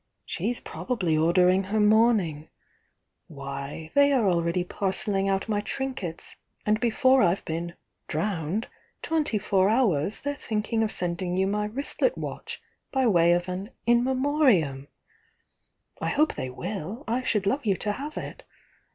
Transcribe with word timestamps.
She's 0.25 0.59
probably 0.59 1.15
ordering 1.15 1.65
her 1.65 1.79
mourning. 1.79 2.49
Why, 3.27 3.91
they 3.93 4.11
are 4.11 4.27
already 4.27 4.63
parcelling 4.63 5.29
out 5.29 5.47
my 5.47 5.61
trinkets, 5.61 6.37
and 6.65 6.79
before 6.79 7.21
I've 7.21 7.45
been 7.45 7.75
'drowned' 8.07 8.67
twenty 9.03 9.37
four 9.37 9.69
hours 9.69 10.21
they're 10.21 10.33
thinking 10.33 10.81
of 10.81 10.89
sending 10.89 11.37
you 11.37 11.45
my 11.45 11.65
wristlet 11.65 12.17
watch 12.17 12.59
by 12.91 13.05
way 13.05 13.31
of 13.33 13.47
an 13.47 13.69
'In 13.85 14.03
Memoriam.' 14.03 14.87
I 16.01 16.09
hope 16.09 16.33
they 16.33 16.49
will,— 16.49 17.03
I 17.07 17.21
should 17.21 17.45
love 17.45 17.67
you 17.67 17.77
to 17.77 17.91
have 17.91 18.17
it! 18.17 18.43